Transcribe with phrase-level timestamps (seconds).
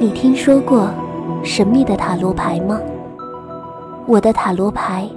[0.00, 0.88] 你听说过
[1.42, 2.80] 神秘的塔罗牌吗？
[4.06, 5.08] 我的塔罗牌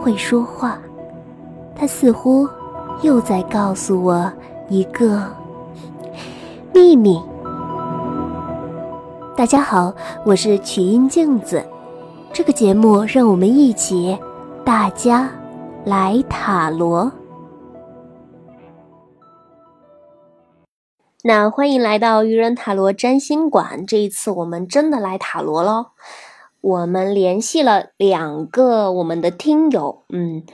[0.00, 0.78] 会说话，
[1.76, 2.48] 它似乎
[3.02, 4.32] 又在告诉我
[4.68, 5.22] 一个
[6.72, 7.22] 秘密。
[9.36, 9.92] 大家好，
[10.24, 11.62] 我是曲音镜子，
[12.32, 14.18] 这个节目让我们一起
[14.64, 15.28] 大家
[15.84, 17.12] 来塔罗。
[21.26, 23.86] 那欢迎来到愚人塔罗占星馆。
[23.86, 25.86] 这一次我们真的来塔罗喽。
[26.60, 30.44] 我们联系了两个我们的听友，嗯，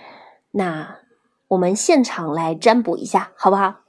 [0.52, 0.98] 那
[1.48, 3.80] 我们现场来占卜一下，好不好？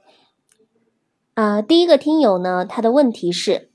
[1.34, 3.70] 啊，第一个听友呢，他的问题是，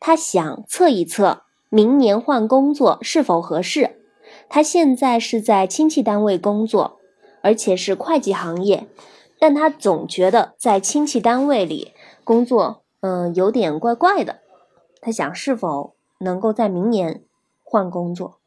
[0.00, 4.02] 他想测一测明年换工作是否合适。
[4.48, 6.98] 他现在是在亲戚单位工作，
[7.42, 8.88] 而且是会计行业。
[9.46, 11.92] 但他总觉得在亲戚单位里
[12.24, 14.40] 工作，嗯，有点怪怪的。
[15.00, 17.22] 他想是否能够在明年
[17.62, 18.40] 换工作？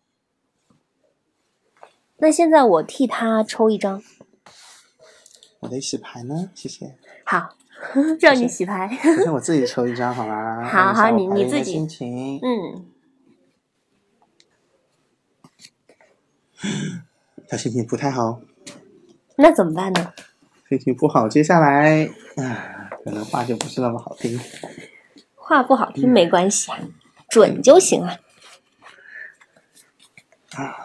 [2.18, 4.04] 那现在我替他抽一张。
[5.62, 6.98] 我得洗牌呢，谢谢。
[7.24, 7.56] 好，
[8.20, 8.90] 让你洗牌。
[9.26, 10.66] 那我自己抽一张好吗？
[10.68, 11.72] 好 好，你你自己。
[11.72, 12.42] 心情。
[12.44, 12.86] 嗯。
[17.48, 18.42] 他心情不太好。
[19.38, 20.12] 那怎么办呢？
[20.70, 22.06] 心情不好，接下来
[22.38, 24.40] 啊，可能话就不是那么好听。
[25.36, 26.78] 话不好听没关系啊，
[27.28, 28.20] 准就行了。
[30.56, 30.76] 啊，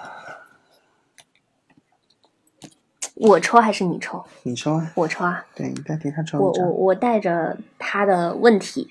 [3.16, 4.24] 我抽还是你抽？
[4.44, 4.90] 你抽啊。
[4.94, 5.44] 我抽啊。
[5.55, 8.90] 对，你代替他抽我我我带着他的问题，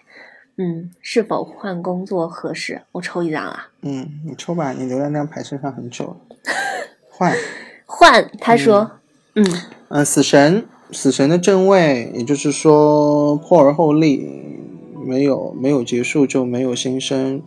[0.58, 2.83] 嗯，是否换工作合适？
[2.91, 3.69] 我抽一张啊。
[3.81, 6.17] 嗯，你抽吧，你留在那张牌身上很久了。
[7.09, 7.36] 换。
[7.88, 8.99] 换，他说，
[9.33, 9.44] 嗯
[9.89, 10.67] 嗯，死神。
[10.94, 14.30] 死神的正位，也就是说破而后立，
[15.03, 17.41] 没有没有结束就没有新生。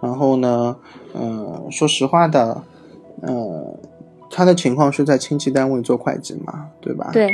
[0.00, 0.76] 然后呢，
[1.14, 2.62] 嗯，说实话的，
[3.22, 3.78] 呃，
[4.30, 7.10] 他的情况是在亲戚单位做会计嘛，对吧？
[7.12, 7.30] 对。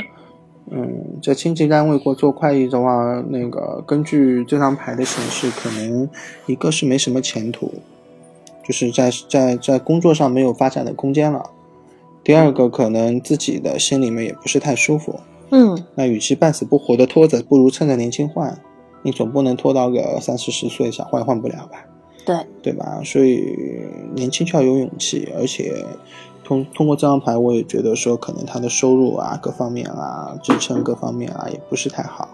[0.70, 6.08] 嗯，在亲戚单位过做会计的话，那个根据这张牌的显示，可能
[6.46, 7.70] 一个是没什么前途，
[8.66, 11.50] 就是在在在工作上没有发展的空间了。
[12.22, 15.20] 第二个，可能自己的心里面也不是太舒服。
[15.50, 18.60] 嗯，那与其半死不活的拖着，不如趁着年轻换。
[19.02, 21.84] 你总不能拖到个三四十岁想换换不了吧？
[22.24, 23.02] 对，对吧？
[23.04, 23.54] 所以
[24.14, 25.84] 年轻就要有勇气，而且
[26.42, 32.30] 通通过这张牌，我也觉得说，可能他的收入啊，各方面啊，支撑各方面啊，也不是太好。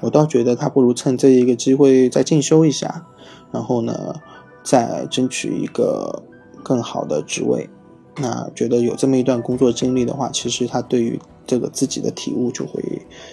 [0.00, 3.04] 我倒觉得他不如趁这一个机会再进修一下，
[3.52, 4.14] 然后呢，
[4.62, 6.22] 再争取一个
[6.62, 7.68] 更好的职位。
[8.16, 12.82] 那觉得有这么一段工作经历的话，其实他对于这个自己的体悟就会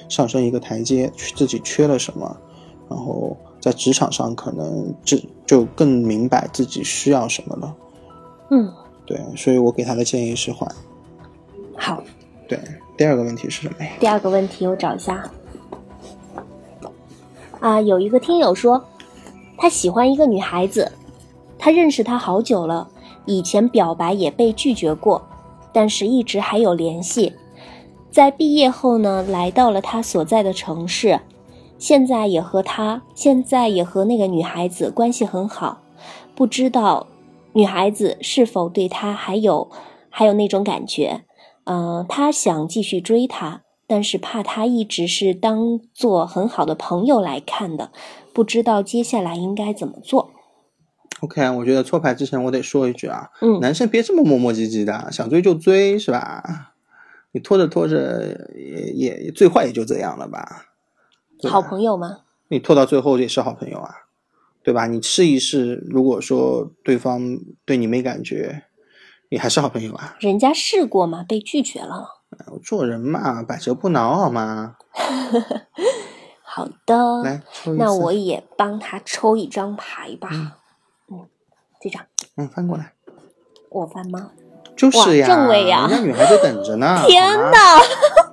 [0.09, 2.37] 上升一个台阶，自己缺了什么，
[2.89, 7.75] 然后在职场上可能这就更明白自己需要什么了。
[8.49, 8.73] 嗯，
[9.05, 10.69] 对，所以我给他的建议是换。
[11.77, 12.03] 好。
[12.47, 12.59] 对，
[12.97, 13.91] 第二个问题是什么呀？
[13.97, 15.23] 第二个问题我找一下。
[17.61, 18.83] 啊，有一个听友说，
[19.55, 20.91] 他喜欢一个女孩子，
[21.57, 22.89] 他认识她好久了。
[23.25, 25.21] 以前表白也被拒绝过，
[25.71, 27.33] 但是一直还有联系。
[28.09, 31.21] 在毕业后呢，来到了他所在的城市，
[31.77, 35.81] 现在也和他，现在也和那个女孩子关系很好。
[36.35, 37.07] 不知道
[37.53, 39.69] 女孩子是否对他还有
[40.09, 41.21] 还有那种感觉？
[41.65, 47.91] 嗯，他想继续追她，但是怕她一直是当做很好的朋友来看的，
[48.33, 50.30] 不知道接下来应该怎么做。
[51.21, 56.73] OK，我觉得搓牌之前我得说一句啊，嗯，男生别这么磨磨唧唧的，想追就追是吧？
[57.31, 58.91] 你拖着拖着也
[59.23, 60.65] 也最坏也就这样了吧？
[61.47, 62.19] 好朋友吗？
[62.49, 63.95] 你拖到最后也是好朋友啊，
[64.63, 64.87] 对吧？
[64.87, 68.63] 你试一试，如果说对方对你没感觉，
[69.29, 70.17] 你还是好朋友啊。
[70.19, 72.21] 人家试过嘛，被拒绝了。
[72.63, 74.75] 做人嘛，百折不挠好吗？
[76.43, 77.41] 好的，来，
[77.77, 80.29] 那我也帮他抽一张牌吧。
[81.81, 82.03] 这张，
[82.37, 82.93] 嗯，翻过来，
[83.69, 84.29] 我翻吗？
[84.77, 87.01] 就是呀，正位呀，人家女孩子等着呢。
[87.07, 87.79] 天哪！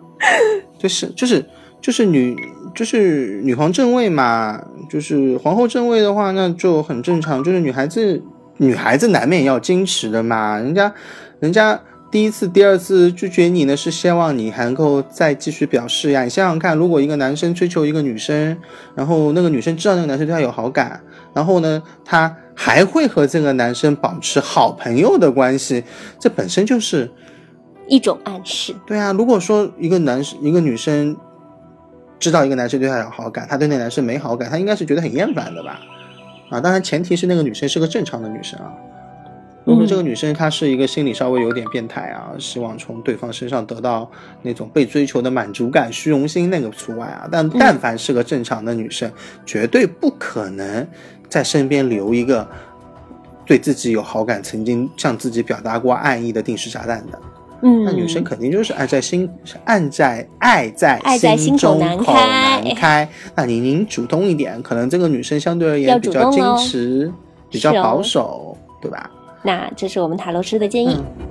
[0.78, 1.44] 就是就是
[1.80, 2.36] 就是女
[2.74, 7.42] 就是女皇正位嘛，就是皇后正位的话，那就很正常。
[7.42, 8.22] 就是女孩子
[8.58, 10.92] 女孩子难免要矜持的嘛，人家
[11.40, 11.80] 人家
[12.10, 16.22] 第一次、第二次拒绝你呢，是希望你还能够再继续表示呀。
[16.22, 18.56] 你想想看，如果一个男生追求一个女生，
[18.94, 21.00] 然后那个女生知道那个男生对她有好感，
[21.34, 22.36] 然后呢，他。
[22.60, 25.84] 还会和这个男生保持好朋友的关系，
[26.18, 27.08] 这本身就是
[27.86, 28.74] 一种暗示。
[28.84, 31.16] 对啊，如果说一个男生、一个女生
[32.18, 35.78] 知道一个男生对她有好感，她对那男生没好感，她应该是觉得很厌烦的吧？
[36.50, 38.72] 啊，当然前提是那个女生是个正常的女生啊。
[39.64, 44.10] 如果这个女生她是一个心理稍微有点变态啊，希望从对方身上得到
[44.42, 47.28] 那种被追求的满足感、虚荣心，那个除外啊。
[47.30, 49.08] 但但凡是个正常的女生，
[49.46, 50.84] 绝对不可能
[51.28, 52.46] 在身边留一个
[53.44, 57.18] 对自己有好感、曾经向自己表达过爱意的定时炸弹的。
[57.62, 59.28] 嗯，那女生肯定就是爱在心，
[59.64, 63.08] 爱在爱在爱在心口中难口开难开。
[63.34, 67.12] 那您您主动一点，可能这个女生相对而言比较矜持，
[67.50, 69.10] 比较保守，对吧？
[69.42, 70.96] 那这是我们塔罗师的建议。
[71.18, 71.27] 嗯